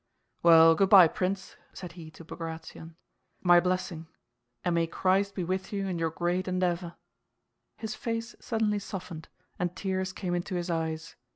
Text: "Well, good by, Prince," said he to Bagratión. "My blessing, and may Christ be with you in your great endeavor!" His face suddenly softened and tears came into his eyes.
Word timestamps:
"Well, 0.41 0.73
good 0.73 0.89
by, 0.89 1.07
Prince," 1.07 1.57
said 1.73 1.91
he 1.91 2.09
to 2.09 2.25
Bagratión. 2.25 2.95
"My 3.43 3.59
blessing, 3.59 4.07
and 4.65 4.73
may 4.73 4.87
Christ 4.87 5.35
be 5.35 5.43
with 5.43 5.71
you 5.71 5.85
in 5.87 5.99
your 5.99 6.09
great 6.09 6.47
endeavor!" 6.47 6.95
His 7.77 7.93
face 7.93 8.35
suddenly 8.39 8.79
softened 8.79 9.27
and 9.59 9.75
tears 9.75 10.11
came 10.11 10.33
into 10.33 10.55
his 10.55 10.71
eyes. 10.71 11.15